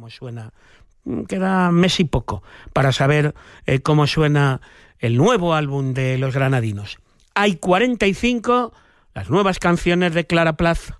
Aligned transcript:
cómo 0.00 0.08
suena. 0.08 0.54
Mm, 1.04 1.24
queda 1.24 1.70
mes 1.70 2.00
y 2.00 2.04
poco 2.04 2.42
para 2.72 2.90
saber 2.90 3.34
eh, 3.66 3.80
cómo 3.80 4.06
suena 4.06 4.62
el 4.98 5.18
nuevo 5.18 5.52
álbum 5.52 5.92
de 5.92 6.16
Los 6.16 6.34
Granadinos. 6.34 6.98
Hay 7.34 7.56
45, 7.56 8.72
las 9.12 9.28
nuevas 9.28 9.58
canciones 9.58 10.14
de 10.14 10.26
Clara 10.26 10.54
Plaza. 10.54 10.99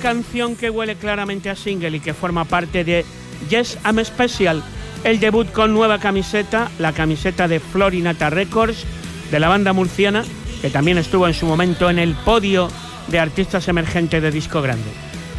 Canción 0.00 0.54
que 0.54 0.70
huele 0.70 0.94
claramente 0.94 1.50
a 1.50 1.56
single 1.56 1.96
y 1.96 2.00
que 2.00 2.14
forma 2.14 2.44
parte 2.44 2.84
de 2.84 3.04
Yes 3.50 3.76
I'm 3.84 4.02
Special, 4.04 4.62
el 5.02 5.18
debut 5.18 5.50
con 5.50 5.72
nueva 5.72 5.98
camiseta, 5.98 6.70
la 6.78 6.92
camiseta 6.92 7.48
de 7.48 7.58
Florinata 7.58 8.30
Records, 8.30 8.84
de 9.30 9.40
la 9.40 9.48
banda 9.48 9.72
murciana, 9.72 10.24
que 10.62 10.70
también 10.70 10.96
estuvo 10.96 11.26
en 11.26 11.34
su 11.34 11.46
momento 11.46 11.90
en 11.90 11.98
el 11.98 12.14
podio 12.14 12.68
de 13.08 13.18
artistas 13.18 13.66
emergentes 13.66 14.22
de 14.22 14.30
disco 14.30 14.62
grande. 14.62 14.90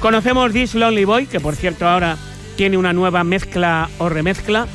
Conocemos 0.00 0.52
This 0.52 0.74
Lonely 0.74 1.04
Boy, 1.04 1.26
que 1.26 1.40
por 1.40 1.54
cierto 1.54 1.86
ahora 1.86 2.16
tiene 2.56 2.76
una 2.76 2.92
nueva 2.92 3.22
mezcla 3.22 3.88
o 3.98 4.08
remezcla, 4.08 4.66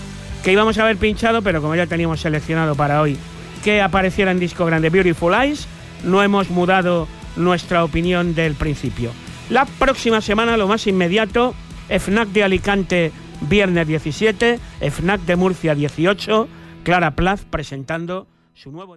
que 0.44 0.54
íbamos 0.54 0.78
a 0.78 0.84
haber 0.84 0.98
pinchado, 0.98 1.42
pero 1.42 1.62
como 1.62 1.76
ya 1.76 1.86
teníamos 1.86 2.22
seleccionado 2.22 2.76
para 2.76 3.02
hoy 3.02 3.18
que 3.64 3.82
apareciera 3.82 4.32
en 4.32 4.40
disco 4.40 4.66
grande 4.66 4.90
Beautiful 4.90 5.34
Eyes, 5.34 5.68
no 6.04 6.24
hemos 6.24 6.50
mudado 6.50 7.10
nuestra 7.36 7.84
opinión 7.84 8.36
del 8.36 8.56
principio. 8.56 9.12
La 9.50 9.66
próxima 9.66 10.22
semana, 10.22 10.58
lo 10.58 10.68
más 10.68 10.86
inmediato, 10.86 11.56
FNAC 11.90 12.28
de 12.30 12.44
Alicante, 12.44 13.12
viernes 13.42 13.88
17, 13.88 14.60
FNAC 14.92 15.22
de 15.22 15.36
Murcia 15.36 15.74
18, 15.74 16.48
Clara 16.84 17.16
Plaz 17.16 17.46
presentando 17.50 18.28
su 18.54 18.72
nuevo... 18.72 18.88